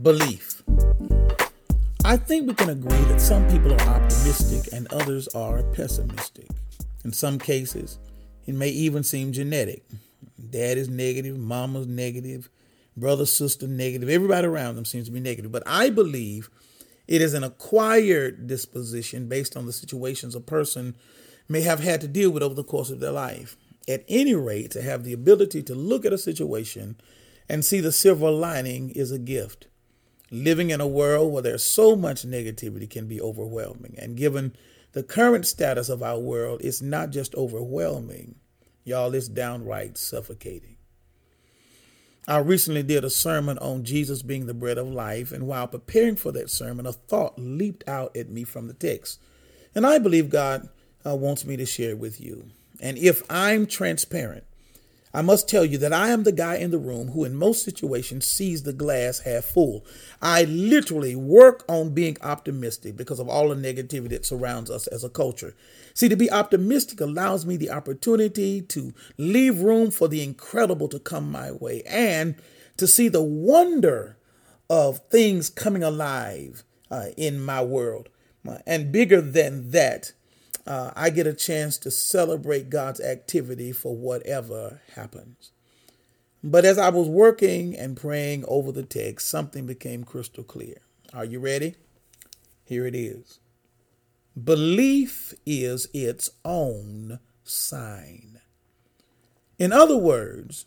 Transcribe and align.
Belief. 0.00 0.62
I 2.04 2.16
think 2.16 2.46
we 2.46 2.54
can 2.54 2.70
agree 2.70 3.02
that 3.06 3.20
some 3.20 3.48
people 3.48 3.72
are 3.72 3.80
optimistic 3.80 4.72
and 4.72 4.86
others 4.92 5.26
are 5.34 5.64
pessimistic. 5.72 6.46
In 7.04 7.12
some 7.12 7.40
cases, 7.40 7.98
it 8.46 8.54
may 8.54 8.68
even 8.68 9.02
seem 9.02 9.32
genetic. 9.32 9.82
Dad 10.50 10.78
is 10.78 10.88
negative, 10.88 11.36
mama's 11.36 11.88
negative, 11.88 12.48
brother, 12.96 13.26
sister 13.26 13.66
negative. 13.66 14.08
Everybody 14.08 14.46
around 14.46 14.76
them 14.76 14.84
seems 14.84 15.06
to 15.06 15.10
be 15.10 15.18
negative. 15.18 15.50
But 15.50 15.64
I 15.66 15.90
believe 15.90 16.48
it 17.08 17.20
is 17.20 17.34
an 17.34 17.42
acquired 17.42 18.46
disposition 18.46 19.28
based 19.28 19.56
on 19.56 19.66
the 19.66 19.72
situations 19.72 20.36
a 20.36 20.40
person 20.40 20.94
may 21.48 21.62
have 21.62 21.80
had 21.80 22.00
to 22.02 22.08
deal 22.08 22.30
with 22.30 22.44
over 22.44 22.54
the 22.54 22.62
course 22.62 22.90
of 22.90 23.00
their 23.00 23.10
life. 23.10 23.56
At 23.88 24.04
any 24.06 24.36
rate, 24.36 24.70
to 24.72 24.82
have 24.82 25.02
the 25.02 25.12
ability 25.12 25.64
to 25.64 25.74
look 25.74 26.04
at 26.04 26.12
a 26.12 26.18
situation 26.18 27.00
and 27.48 27.64
see 27.64 27.80
the 27.80 27.90
silver 27.90 28.30
lining 28.30 28.90
is 28.90 29.10
a 29.10 29.18
gift. 29.18 29.66
Living 30.30 30.70
in 30.70 30.80
a 30.80 30.86
world 30.86 31.32
where 31.32 31.42
there's 31.42 31.64
so 31.64 31.96
much 31.96 32.26
negativity 32.26 32.88
can 32.88 33.06
be 33.06 33.20
overwhelming. 33.20 33.94
And 33.98 34.16
given 34.16 34.54
the 34.92 35.02
current 35.02 35.46
status 35.46 35.88
of 35.88 36.02
our 36.02 36.18
world, 36.18 36.60
it's 36.62 36.82
not 36.82 37.10
just 37.10 37.34
overwhelming, 37.34 38.36
y'all, 38.84 39.14
it's 39.14 39.28
downright 39.28 39.96
suffocating. 39.96 40.76
I 42.26 42.38
recently 42.38 42.82
did 42.82 43.04
a 43.04 43.10
sermon 43.10 43.56
on 43.56 43.84
Jesus 43.84 44.20
being 44.20 44.44
the 44.44 44.52
bread 44.52 44.76
of 44.76 44.86
life, 44.86 45.32
and 45.32 45.46
while 45.46 45.66
preparing 45.66 46.14
for 46.14 46.30
that 46.32 46.50
sermon, 46.50 46.86
a 46.86 46.92
thought 46.92 47.38
leaped 47.38 47.88
out 47.88 48.14
at 48.14 48.28
me 48.28 48.44
from 48.44 48.66
the 48.66 48.74
text. 48.74 49.18
And 49.74 49.86
I 49.86 49.98
believe 49.98 50.28
God 50.28 50.68
uh, 51.06 51.16
wants 51.16 51.46
me 51.46 51.56
to 51.56 51.64
share 51.64 51.90
it 51.90 51.98
with 51.98 52.20
you. 52.20 52.50
And 52.80 52.98
if 52.98 53.22
I'm 53.30 53.66
transparent, 53.66 54.44
I 55.12 55.22
must 55.22 55.48
tell 55.48 55.64
you 55.64 55.78
that 55.78 55.92
I 55.92 56.10
am 56.10 56.24
the 56.24 56.32
guy 56.32 56.56
in 56.56 56.70
the 56.70 56.78
room 56.78 57.08
who, 57.08 57.24
in 57.24 57.34
most 57.34 57.64
situations, 57.64 58.26
sees 58.26 58.62
the 58.62 58.72
glass 58.72 59.20
half 59.20 59.44
full. 59.44 59.84
I 60.20 60.44
literally 60.44 61.16
work 61.16 61.64
on 61.68 61.94
being 61.94 62.16
optimistic 62.22 62.96
because 62.96 63.18
of 63.18 63.28
all 63.28 63.48
the 63.48 63.54
negativity 63.54 64.10
that 64.10 64.26
surrounds 64.26 64.70
us 64.70 64.86
as 64.86 65.04
a 65.04 65.08
culture. 65.08 65.54
See, 65.94 66.08
to 66.08 66.16
be 66.16 66.30
optimistic 66.30 67.00
allows 67.00 67.46
me 67.46 67.56
the 67.56 67.70
opportunity 67.70 68.60
to 68.62 68.92
leave 69.16 69.60
room 69.60 69.90
for 69.90 70.08
the 70.08 70.22
incredible 70.22 70.88
to 70.88 70.98
come 70.98 71.30
my 71.30 71.52
way 71.52 71.82
and 71.86 72.36
to 72.76 72.86
see 72.86 73.08
the 73.08 73.22
wonder 73.22 74.16
of 74.70 74.98
things 75.10 75.48
coming 75.48 75.82
alive 75.82 76.64
uh, 76.90 77.06
in 77.16 77.42
my 77.42 77.62
world. 77.62 78.08
And 78.66 78.92
bigger 78.92 79.20
than 79.20 79.72
that, 79.72 80.12
uh, 80.68 80.92
I 80.94 81.08
get 81.08 81.26
a 81.26 81.32
chance 81.32 81.78
to 81.78 81.90
celebrate 81.90 82.68
God's 82.68 83.00
activity 83.00 83.72
for 83.72 83.96
whatever 83.96 84.82
happens. 84.94 85.50
But 86.44 86.66
as 86.66 86.76
I 86.76 86.90
was 86.90 87.08
working 87.08 87.74
and 87.74 87.96
praying 87.96 88.44
over 88.46 88.70
the 88.70 88.82
text, 88.82 89.28
something 89.28 89.64
became 89.64 90.04
crystal 90.04 90.44
clear. 90.44 90.82
Are 91.14 91.24
you 91.24 91.40
ready? 91.40 91.76
Here 92.64 92.86
it 92.86 92.94
is. 92.94 93.40
Belief 94.44 95.32
is 95.46 95.88
its 95.94 96.30
own 96.44 97.18
sign. 97.44 98.38
In 99.58 99.72
other 99.72 99.96
words, 99.96 100.66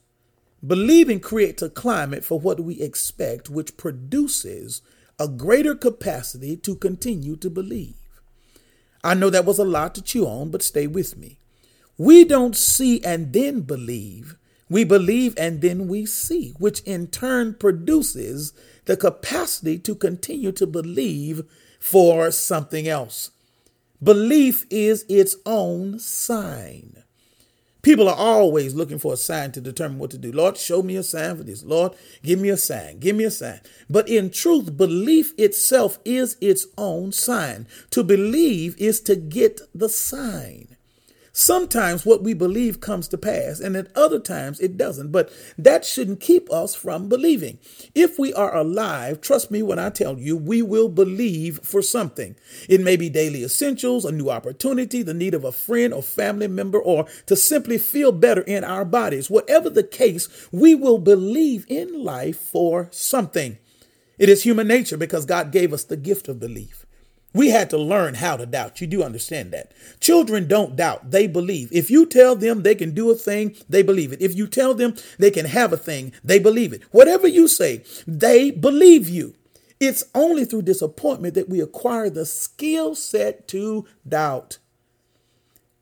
believing 0.66 1.20
creates 1.20 1.62
a 1.62 1.70
climate 1.70 2.26
for 2.26 2.40
what 2.40 2.60
we 2.60 2.82
expect, 2.82 3.52
which 3.52 3.78
produces 3.78 4.82
a 5.20 5.28
greater 5.28 5.76
capacity 5.76 6.58
to 6.58 6.76
continue 6.76 7.36
to 7.36 7.52
believe. 7.52 8.01
I 9.04 9.14
know 9.14 9.30
that 9.30 9.46
was 9.46 9.60
a 9.60 9.64
lot 9.64 9.96
to 9.96 10.02
chew 10.02 10.26
on, 10.28 10.52
but 10.52 10.62
stay 10.62 10.88
with 10.88 11.18
me. 11.18 11.40
We 11.98 12.24
don't 12.24 12.56
see 12.56 13.04
and 13.04 13.34
then 13.34 13.62
believe. 13.62 14.36
We 14.70 14.84
believe 14.84 15.34
and 15.38 15.62
then 15.62 15.88
we 15.88 16.06
see, 16.06 16.54
which 16.58 16.82
in 16.82 17.08
turn 17.08 17.56
produces 17.56 18.54
the 18.86 18.96
capacity 18.96 19.78
to 19.80 19.96
continue 19.96 20.52
to 20.54 20.66
believe 20.66 21.44
for 21.80 22.32
something 22.32 22.88
else. 22.88 23.32
Belief 24.02 24.66
is 24.70 25.06
its 25.10 25.36
own 25.46 26.00
sign. 26.00 27.01
People 27.82 28.08
are 28.08 28.16
always 28.16 28.76
looking 28.76 29.00
for 29.00 29.14
a 29.14 29.18
sign 29.18 29.52
to 29.54 29.62
determine 29.62 29.98
what 29.98 30.12
to 30.12 30.18
do. 30.18 30.32
Lord, 30.32 30.58
show 30.58 30.84
me 30.84 30.96
a 30.96 31.04
sign 31.04 31.38
for 31.38 31.44
this. 31.44 31.64
Lord, 31.64 31.94
give 32.22 32.40
me 32.40 32.50
a 32.50 32.58
sign. 32.58 33.00
Give 33.00 33.16
me 33.16 33.24
a 33.24 33.32
sign. 33.32 33.60
But 33.90 34.08
in 34.08 34.30
truth, 34.30 34.78
belief 34.78 35.34
itself 35.38 35.98
is 36.06 36.38
its 36.40 36.68
own 36.78 37.12
sign. 37.12 37.68
To 37.92 38.04
believe 38.04 38.78
is 38.78 39.00
to 39.02 39.16
get 39.16 39.62
the 39.74 39.90
sign. 39.90 40.78
Sometimes 41.34 42.06
what 42.06 42.24
we 42.24 42.34
believe 42.34 42.82
comes 42.82 43.08
to 43.08 43.18
pass, 43.18 43.62
and 43.62 43.78
at 43.78 43.96
other 43.96 44.20
times 44.20 44.60
it 44.60 44.76
doesn't. 44.76 45.12
But 45.12 45.32
that 45.58 45.86
shouldn't 45.86 46.20
keep 46.20 46.52
us 46.52 46.76
from 46.76 47.08
believing. 47.08 47.58
If 47.96 48.20
we 48.20 48.34
are 48.34 48.56
alive, 48.56 49.22
trust 49.22 49.50
me 49.50 49.64
when 49.64 49.80
I 49.80 49.90
tell 49.90 50.20
you, 50.20 50.36
we 50.36 50.62
will 50.62 50.90
believe 50.90 51.62
for 51.64 51.82
something. 51.82 52.36
It 52.68 52.82
may 52.82 52.98
be 52.98 53.10
daily 53.10 53.44
essentials, 53.44 54.04
a 54.04 54.12
new 54.12 54.30
opportunity, 54.30 55.02
the 55.04 55.14
need 55.14 55.34
of 55.34 55.46
a 55.46 55.54
friend 55.54 55.94
or 55.94 56.04
family 56.04 56.48
member, 56.48 56.80
or 56.80 57.06
to 57.28 57.36
simply 57.38 57.78
feel 57.78 58.12
better 58.12 58.42
in 58.42 58.66
our 58.66 58.84
bodies. 58.84 59.30
Whatever 59.30 59.70
the 59.70 59.84
case, 59.84 60.28
we 60.52 60.76
will 60.76 60.98
believe 60.98 61.66
in 61.70 62.04
life 62.04 62.38
for 62.38 62.90
something. 62.92 63.58
It 64.20 64.30
is 64.30 64.44
human 64.44 64.68
nature 64.68 64.98
because 64.98 65.26
God 65.26 65.52
gave 65.52 65.72
us 65.72 65.86
the 65.86 65.98
gift 65.98 66.28
of 66.28 66.40
belief. 66.40 66.86
We 67.34 67.50
had 67.50 67.70
to 67.70 67.78
learn 67.78 68.16
how 68.16 68.36
to 68.38 68.46
doubt. 68.46 68.82
You 68.82 68.88
do 68.88 69.04
understand 69.04 69.52
that. 69.52 69.72
Children 70.00 70.48
don't 70.48 70.76
doubt, 70.76 71.12
they 71.12 71.28
believe. 71.28 71.70
If 71.72 71.90
you 71.90 72.06
tell 72.06 72.36
them 72.36 72.64
they 72.64 72.76
can 72.76 72.94
do 72.94 73.10
a 73.10 73.16
thing, 73.16 73.56
they 73.70 73.82
believe 73.82 74.12
it. 74.12 74.22
If 74.22 74.36
you 74.36 74.48
tell 74.48 74.74
them 74.74 74.96
they 75.18 75.32
can 75.32 75.46
have 75.46 75.72
a 75.72 75.78
thing, 75.78 76.12
they 76.24 76.40
believe 76.40 76.74
it. 76.74 76.84
Whatever 76.92 77.28
you 77.28 77.48
say, 77.48 77.84
they 78.06 78.52
believe 78.52 79.08
you. 79.08 79.36
It's 79.80 80.04
only 80.14 80.46
through 80.46 80.64
disappointment 80.64 81.34
that 81.36 81.50
we 81.50 81.62
acquire 81.62 82.10
the 82.10 82.26
skill 82.26 82.94
set 82.96 83.48
to 83.48 83.88
doubt. 84.08 84.60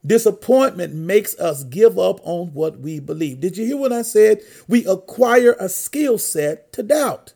Disappointment 0.06 0.94
makes 0.94 1.38
us 1.40 1.64
give 1.66 2.00
up 2.00 2.22
on 2.24 2.54
what 2.54 2.80
we 2.80 3.00
believe. 3.00 3.42
Did 3.42 3.58
you 3.58 3.66
hear 3.66 3.76
what 3.76 3.92
I 3.92 4.04
said? 4.04 4.40
We 4.68 4.86
acquire 4.86 5.58
a 5.60 5.68
skill 5.68 6.18
set 6.18 6.72
to 6.74 6.84
doubt. 6.84 7.34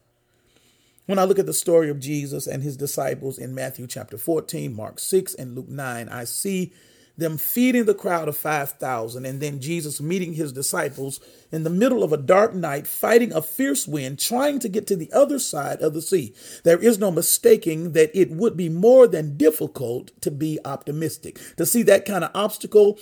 When 1.06 1.20
I 1.20 1.26
look 1.26 1.38
at 1.40 1.46
the 1.46 1.54
story 1.54 1.90
of 1.90 2.00
Jesus 2.00 2.48
and 2.48 2.64
his 2.64 2.78
disciples 2.78 3.38
in 3.38 3.54
Matthew 3.54 3.88
chapter 3.88 4.18
14, 4.18 4.74
Mark 4.74 5.00
6, 5.00 5.34
and 5.34 5.54
Luke 5.54 5.68
9, 5.68 6.08
I 6.08 6.24
see 6.24 6.72
them 7.18 7.38
feeding 7.38 7.84
the 7.84 7.94
crowd 7.94 8.30
of 8.30 8.38
5,000 8.38 9.26
and 9.26 9.42
then 9.42 9.60
Jesus 9.60 10.00
meeting 10.00 10.34
his 10.34 10.54
disciples 10.54 11.20
in 11.52 11.64
the 11.64 11.70
middle 11.70 12.04
of 12.04 12.14
a 12.14 12.18
dark 12.18 12.56
night, 12.56 12.88
fighting 12.88 13.34
a 13.34 13.42
fierce 13.42 13.86
wind, 13.86 14.18
trying 14.18 14.60
to 14.60 14.70
get 14.70 14.88
to 14.88 14.96
the 14.96 15.12
other 15.12 15.40
side 15.40 15.82
of 15.82 15.94
the 15.94 16.02
sea. 16.02 16.34
There 16.64 16.80
is 16.80 16.98
no 16.98 17.12
mistaking 17.12 17.92
that 17.92 18.10
it 18.18 18.32
would 18.32 18.56
be 18.56 18.70
more 18.70 19.06
than 19.06 19.36
difficult 19.36 20.12
to 20.22 20.32
be 20.32 20.58
optimistic. 20.64 21.38
To 21.58 21.66
see 21.66 21.84
that 21.84 22.06
kind 22.06 22.24
of 22.24 22.32
obstacle 22.34 22.98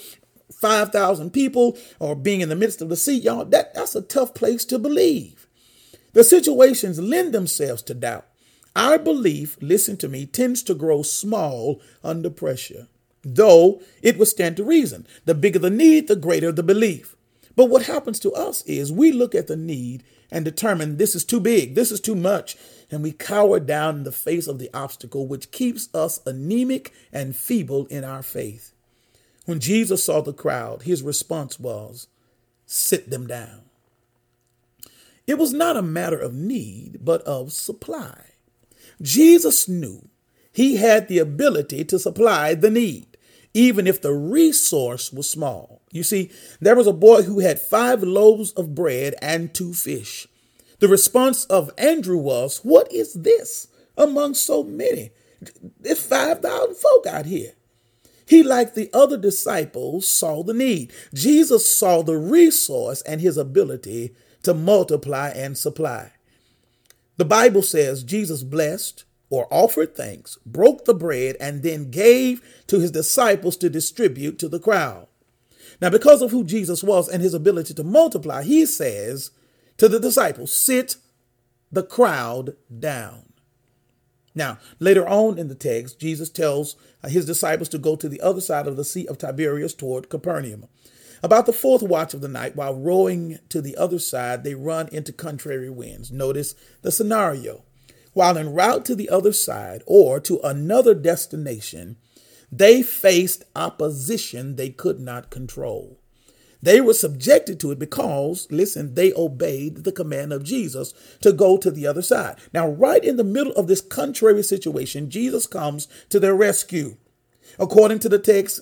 5,000 0.51 1.31
people 1.31 1.77
or 1.99 2.15
being 2.15 2.41
in 2.41 2.49
the 2.49 2.55
midst 2.55 2.81
of 2.81 2.89
the 2.89 2.97
sea, 2.97 3.19
y'all, 3.19 3.45
that, 3.45 3.75
that's 3.75 3.95
a 3.95 4.01
tough 4.01 4.33
place 4.33 4.65
to 4.65 4.79
believe. 4.79 5.47
The 6.13 6.23
situations 6.23 6.99
lend 6.99 7.33
themselves 7.33 7.81
to 7.83 7.93
doubt. 7.93 8.25
Our 8.75 8.97
belief, 8.97 9.57
listen 9.61 9.97
to 9.97 10.09
me, 10.09 10.25
tends 10.25 10.63
to 10.63 10.73
grow 10.73 11.03
small 11.03 11.81
under 12.03 12.29
pressure, 12.29 12.87
though 13.23 13.81
it 14.01 14.17
would 14.17 14.27
stand 14.27 14.57
to 14.57 14.63
reason. 14.63 15.07
The 15.25 15.35
bigger 15.35 15.59
the 15.59 15.69
need, 15.69 16.07
the 16.07 16.15
greater 16.15 16.51
the 16.51 16.63
belief. 16.63 17.15
But 17.55 17.65
what 17.65 17.85
happens 17.85 18.19
to 18.21 18.31
us 18.31 18.63
is 18.63 18.91
we 18.91 19.11
look 19.11 19.35
at 19.35 19.47
the 19.47 19.57
need 19.57 20.03
and 20.31 20.45
determine 20.45 20.97
this 20.97 21.15
is 21.15 21.25
too 21.25 21.41
big, 21.41 21.75
this 21.75 21.91
is 21.91 21.99
too 21.99 22.15
much, 22.15 22.55
and 22.89 23.03
we 23.03 23.11
cower 23.11 23.59
down 23.59 23.97
in 23.97 24.03
the 24.03 24.11
face 24.11 24.47
of 24.47 24.59
the 24.59 24.69
obstacle, 24.73 25.27
which 25.27 25.51
keeps 25.51 25.89
us 25.93 26.21
anemic 26.25 26.93
and 27.11 27.35
feeble 27.35 27.85
in 27.87 28.05
our 28.05 28.23
faith. 28.23 28.73
When 29.45 29.59
Jesus 29.59 30.03
saw 30.03 30.21
the 30.21 30.33
crowd, 30.33 30.83
his 30.83 31.03
response 31.03 31.59
was, 31.59 32.07
Sit 32.65 33.09
them 33.09 33.27
down. 33.27 33.63
It 35.27 35.37
was 35.37 35.53
not 35.53 35.77
a 35.77 35.81
matter 35.81 36.17
of 36.17 36.33
need, 36.33 36.99
but 37.01 37.21
of 37.21 37.53
supply. 37.53 38.31
Jesus 39.01 39.67
knew 39.67 40.09
he 40.51 40.77
had 40.77 41.07
the 41.07 41.19
ability 41.19 41.85
to 41.85 41.99
supply 41.99 42.53
the 42.53 42.69
need, 42.69 43.17
even 43.53 43.87
if 43.87 44.01
the 44.01 44.13
resource 44.13 45.11
was 45.11 45.29
small. 45.29 45.81
You 45.91 46.03
see, 46.03 46.31
there 46.59 46.75
was 46.75 46.87
a 46.87 46.93
boy 46.93 47.23
who 47.23 47.39
had 47.39 47.59
five 47.59 48.03
loaves 48.03 48.51
of 48.53 48.75
bread 48.75 49.15
and 49.21 49.53
two 49.53 49.73
fish. 49.73 50.27
The 50.79 50.87
response 50.87 51.45
of 51.45 51.71
Andrew 51.77 52.17
was, 52.17 52.59
What 52.63 52.91
is 52.91 53.13
this 53.13 53.67
among 53.97 54.33
so 54.33 54.63
many? 54.63 55.11
There's 55.79 56.05
5,000 56.05 56.75
folk 56.75 57.05
out 57.07 57.25
here. 57.25 57.53
He, 58.25 58.43
like 58.43 58.73
the 58.73 58.89
other 58.93 59.17
disciples, 59.17 60.07
saw 60.07 60.43
the 60.43 60.53
need. 60.53 60.93
Jesus 61.13 61.75
saw 61.75 62.01
the 62.01 62.17
resource 62.17 63.01
and 63.01 63.19
his 63.19 63.37
ability 63.37 64.15
to 64.43 64.53
multiply 64.53 65.29
and 65.29 65.57
supply. 65.57 66.11
The 67.17 67.25
Bible 67.25 67.61
says 67.61 68.03
Jesus 68.03 68.43
blessed 68.43 69.03
or 69.29 69.47
offered 69.51 69.95
thanks, 69.95 70.37
broke 70.45 70.85
the 70.85 70.93
bread, 70.93 71.37
and 71.39 71.63
then 71.63 71.89
gave 71.89 72.41
to 72.67 72.79
his 72.79 72.91
disciples 72.91 73.55
to 73.57 73.69
distribute 73.69 74.37
to 74.39 74.49
the 74.49 74.59
crowd. 74.59 75.07
Now, 75.81 75.89
because 75.89 76.21
of 76.21 76.31
who 76.31 76.43
Jesus 76.43 76.83
was 76.83 77.07
and 77.07 77.23
his 77.23 77.33
ability 77.33 77.73
to 77.75 77.83
multiply, 77.83 78.43
he 78.43 78.65
says 78.65 79.31
to 79.77 79.87
the 79.87 79.99
disciples, 79.99 80.53
Sit 80.53 80.97
the 81.71 81.83
crowd 81.83 82.55
down. 82.79 83.31
Now, 84.35 84.59
later 84.79 85.07
on 85.07 85.37
in 85.37 85.47
the 85.47 85.55
text, 85.55 85.99
Jesus 85.99 86.29
tells 86.29 86.75
his 87.07 87.25
disciples 87.25 87.69
to 87.69 87.77
go 87.77 87.95
to 87.95 88.07
the 88.07 88.21
other 88.21 88.41
side 88.41 88.67
of 88.67 88.77
the 88.77 88.85
Sea 88.85 89.07
of 89.07 89.17
Tiberias 89.17 89.73
toward 89.73 90.09
Capernaum. 90.09 90.67
About 91.23 91.45
the 91.45 91.53
fourth 91.53 91.83
watch 91.83 92.13
of 92.13 92.21
the 92.21 92.27
night, 92.27 92.55
while 92.55 92.73
rowing 92.73 93.37
to 93.49 93.61
the 93.61 93.77
other 93.77 93.99
side, 93.99 94.43
they 94.43 94.55
run 94.55 94.87
into 94.89 95.13
contrary 95.13 95.69
winds. 95.69 96.11
Notice 96.11 96.55
the 96.81 96.91
scenario. 96.91 97.63
While 98.13 98.37
en 98.37 98.53
route 98.53 98.85
to 98.85 98.95
the 98.95 99.09
other 99.09 99.31
side 99.31 99.83
or 99.85 100.19
to 100.21 100.39
another 100.41 100.93
destination, 100.93 101.97
they 102.51 102.81
faced 102.81 103.45
opposition 103.55 104.55
they 104.55 104.69
could 104.69 104.99
not 104.99 105.29
control. 105.29 105.99
They 106.61 106.81
were 106.81 106.93
subjected 106.93 107.59
to 107.61 107.71
it 107.71 107.79
because, 107.79 108.47
listen, 108.51 108.93
they 108.93 109.13
obeyed 109.13 109.83
the 109.83 109.91
command 109.91 110.31
of 110.31 110.43
Jesus 110.43 110.93
to 111.21 111.31
go 111.31 111.57
to 111.57 111.71
the 111.71 111.87
other 111.87 112.03
side. 112.03 112.37
Now, 112.53 112.67
right 112.67 113.03
in 113.03 113.17
the 113.17 113.23
middle 113.23 113.53
of 113.53 113.67
this 113.67 113.81
contrary 113.81 114.43
situation, 114.43 115.09
Jesus 115.09 115.47
comes 115.47 115.87
to 116.09 116.19
their 116.19 116.35
rescue. 116.35 116.97
According 117.57 117.99
to 117.99 118.09
the 118.09 118.19
text, 118.19 118.61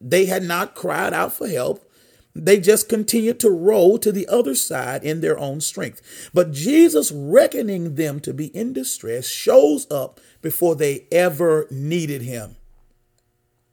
they 0.00 0.26
had 0.26 0.42
not 0.42 0.74
cried 0.74 1.12
out 1.12 1.32
for 1.32 1.46
help. 1.46 1.85
They 2.44 2.60
just 2.60 2.88
continued 2.88 3.40
to 3.40 3.50
row 3.50 3.96
to 3.96 4.12
the 4.12 4.28
other 4.28 4.54
side 4.54 5.02
in 5.02 5.20
their 5.20 5.38
own 5.38 5.60
strength. 5.60 6.30
But 6.34 6.52
Jesus, 6.52 7.10
reckoning 7.10 7.94
them 7.94 8.20
to 8.20 8.34
be 8.34 8.46
in 8.48 8.72
distress, 8.72 9.26
shows 9.26 9.86
up 9.90 10.20
before 10.42 10.76
they 10.76 11.06
ever 11.10 11.66
needed 11.70 12.22
him. 12.22 12.56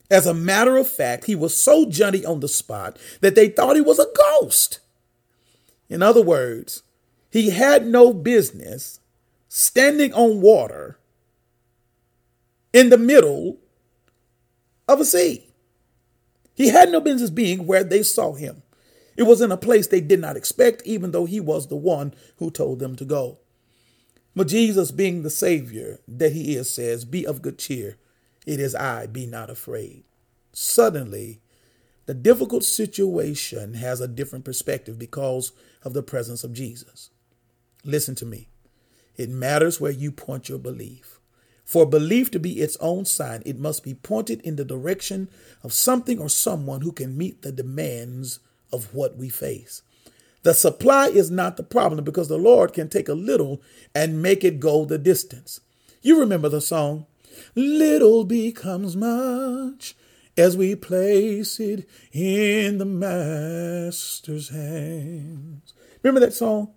As 0.10 0.26
a 0.26 0.34
matter 0.34 0.78
of 0.78 0.88
fact, 0.88 1.26
he 1.26 1.36
was 1.36 1.56
so 1.56 1.90
Johnny 1.90 2.26
on 2.26 2.40
the 2.40 2.48
spot 2.48 2.98
that 3.22 3.36
they 3.36 3.50
thought 3.50 3.76
he 3.76 3.82
was 3.82 4.00
a 4.00 4.08
ghost. 4.16 4.80
In 5.90 6.02
other 6.02 6.22
words, 6.22 6.84
he 7.30 7.50
had 7.50 7.86
no 7.86 8.14
business 8.14 9.00
standing 9.48 10.14
on 10.14 10.42
water 10.42 11.00
in 12.72 12.90
the 12.90 12.98
middle 12.98 13.58
of 14.88 15.00
a 15.00 15.06
sea. 15.06 15.53
He 16.56 16.70
had 16.70 16.92
no 16.92 17.02
business 17.02 17.30
being 17.30 17.66
where 17.66 17.84
they 17.84 18.04
saw 18.04 18.34
him. 18.34 18.64
It 19.16 19.24
was 19.24 19.42
in 19.42 19.52
a 19.52 19.58
place 19.58 19.88
they 19.88 20.02
did 20.02 20.20
not 20.20 20.38
expect, 20.38 20.82
even 20.86 21.12
though 21.12 21.26
he 21.26 21.40
was 21.40 21.68
the 21.68 21.76
one 21.76 22.14
who 22.38 22.50
told 22.50 22.80
them 22.80 22.96
to 22.96 23.06
go. 23.06 23.40
But 24.36 24.48
Jesus, 24.48 24.92
being 24.92 25.22
the 25.22 25.30
Savior 25.30 26.00
that 26.08 26.34
he 26.34 26.56
is, 26.56 26.70
says, 26.70 27.06
Be 27.06 27.26
of 27.26 27.42
good 27.42 27.60
cheer. 27.60 27.98
It 28.46 28.60
is 28.60 28.76
I, 28.76 29.06
be 29.06 29.26
not 29.26 29.50
afraid. 29.50 30.04
Suddenly, 30.52 31.42
the 32.06 32.14
difficult 32.14 32.64
situation 32.64 33.76
has 33.76 34.02
a 34.02 34.08
different 34.08 34.44
perspective 34.44 35.00
because 35.00 35.52
of 35.84 35.94
the 35.94 36.04
presence 36.04 36.44
of 36.44 36.54
Jesus. 36.54 37.12
Listen 37.86 38.16
to 38.16 38.26
me. 38.26 38.50
It 39.16 39.30
matters 39.30 39.80
where 39.80 39.92
you 39.92 40.12
point 40.12 40.50
your 40.50 40.60
belief. 40.60 41.20
For 41.64 41.86
belief 41.86 42.30
to 42.32 42.40
be 42.40 42.60
its 42.60 42.78
own 42.78 43.06
sign, 43.06 43.42
it 43.46 43.58
must 43.58 43.84
be 43.84 43.94
pointed 43.94 44.42
in 44.42 44.58
the 44.58 44.66
direction 44.66 45.30
of 45.64 45.74
something 45.74 46.20
or 46.20 46.30
someone 46.30 46.82
who 46.82 46.92
can 46.92 47.18
meet 47.18 47.42
the 47.42 47.52
demands 47.52 48.40
of 48.72 48.94
what 48.94 49.18
we 49.18 49.30
face. 49.30 49.82
The 50.44 50.54
supply 50.54 51.08
is 51.08 51.32
not 51.32 51.56
the 51.56 51.64
problem 51.64 52.04
because 52.04 52.28
the 52.28 52.38
Lord 52.38 52.74
can 52.74 52.90
take 52.90 53.08
a 53.08 53.14
little 53.14 53.62
and 53.96 54.22
make 54.22 54.44
it 54.44 54.60
go 54.60 54.84
the 54.84 54.98
distance. 54.98 55.62
You 56.02 56.20
remember 56.20 56.50
the 56.50 56.60
song, 56.60 57.06
Little 57.56 58.26
becomes 58.26 58.96
much 58.96 59.96
as 60.38 60.58
we 60.58 60.76
place 60.76 61.60
it 61.60 61.88
in 62.12 62.78
the 62.78 62.86
Master's 62.86 64.50
hands. 64.50 65.74
Remember 66.02 66.20
that 66.20 66.34
song? 66.34 66.74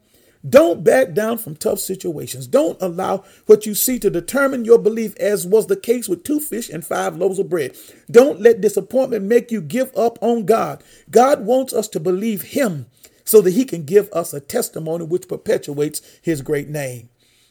Don't 0.48 0.84
back 0.84 1.12
down 1.12 1.38
from 1.38 1.56
tough 1.56 1.81
situations. 1.81 2.46
Don't 2.46 2.81
allow 2.81 3.25
what 3.46 3.66
you 3.66 3.75
see 3.75 3.98
to 3.98 4.10
determine 4.10 4.64
your 4.64 4.78
belief, 4.78 5.16
as 5.16 5.46
was 5.46 5.66
the 5.66 5.76
case 5.76 6.08
with 6.08 6.22
two 6.22 6.40
fish 6.40 6.69
and 6.69 6.87
five 6.87 7.16
loaves 7.16 7.38
of 7.38 7.48
bread. 7.48 7.76
Don't 8.10 8.40
let 8.40 8.60
disappointment 8.60 9.25
make 9.25 9.50
you 9.50 9.60
give 9.60 9.96
up 9.96 10.19
on 10.20 10.44
God. 10.44 10.84
God 11.10 11.44
wants 11.44 11.72
us 11.72 11.88
to 11.88 12.00
believe 12.00 12.43
Him 12.43 12.87
so 13.25 13.40
that 13.40 13.52
He 13.52 13.64
can 13.64 13.84
give 13.84 14.08
us 14.12 14.32
a 14.32 14.40
testimony 14.40 15.04
which 15.04 15.28
perpetuates 15.28 16.00
His 16.22 16.43
great 16.43 16.69
name. 16.69 17.08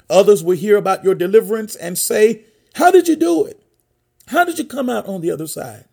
Others 0.09 0.43
will 0.43 0.55
hear 0.55 0.77
about 0.77 1.03
your 1.03 1.15
deliverance 1.15 1.75
and 1.75 1.97
say, 1.97 2.45
How 2.75 2.91
did 2.91 3.07
you 3.07 3.15
do 3.15 3.45
it? 3.45 3.61
How 4.27 4.45
did 4.45 4.57
you 4.57 4.65
come 4.65 4.89
out 4.89 5.07
on 5.07 5.21
the 5.21 5.31
other 5.31 5.47
side? 5.47 5.85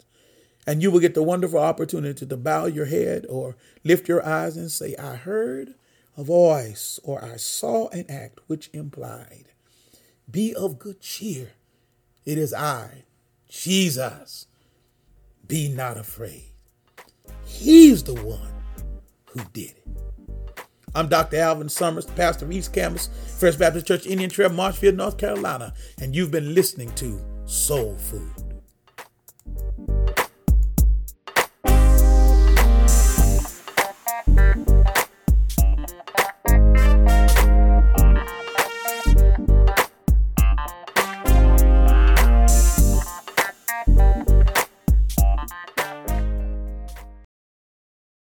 And 0.67 0.83
you 0.83 0.93
will 0.93 1.01
get 1.01 1.15
the 1.15 1.23
wonderful 1.25 1.59
opportunity 1.59 2.25
to 2.25 2.37
bow 2.37 2.67
your 2.67 2.87
head 2.87 3.27
or 3.29 3.57
lift 3.83 4.09
your 4.09 4.25
eyes 4.25 4.57
and 4.57 4.71
say, 4.71 4.95
I 4.97 5.17
heard 5.17 5.75
a 6.17 6.25
voice 6.25 7.01
or 7.03 7.25
I 7.25 7.37
saw 7.37 7.89
an 7.89 8.05
act 8.09 8.41
which 8.47 8.71
implied, 8.73 9.47
Be 10.31 10.55
of 10.55 10.79
good 10.79 11.01
cheer. 11.01 11.53
It 12.25 12.39
is 12.39 12.55
I, 12.55 13.05
Jesus. 13.49 14.47
Be 15.47 15.69
not 15.69 15.97
afraid. 15.97 16.53
He's 17.45 18.03
the 18.03 18.15
one 18.15 18.53
who 19.27 19.41
did 19.53 19.71
it. 19.71 19.87
I'm 20.95 21.09
Dr. 21.09 21.39
Alvin 21.39 21.71
Summers, 21.71 22.05
pastor 22.05 22.45
of 22.45 22.53
East 22.53 22.75
Campus, 22.75 23.09
First 23.39 23.59
Baptist 23.59 23.87
Church, 23.87 24.07
Indian 24.07 24.29
Trail, 24.29 24.51
Marshfield, 24.51 24.95
North 24.95 25.17
Carolina, 25.17 25.73
and 25.99 26.15
you've 26.15 26.31
been 26.31 26.55
listening 26.55 26.95
to 26.97 27.19
Soul 27.47 27.97
Food. 27.97 28.42